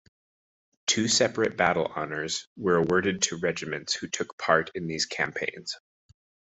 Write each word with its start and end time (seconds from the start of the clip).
Two 0.87 1.07
separate 1.07 1.57
battle 1.57 1.85
honours 1.85 2.47
were 2.57 2.77
awarded 2.77 3.21
to 3.21 3.37
regiments 3.37 3.93
who 3.93 4.07
took 4.07 4.35
part 4.35 4.71
in 4.73 4.87
these 4.87 5.05
campaigns. 5.05 5.77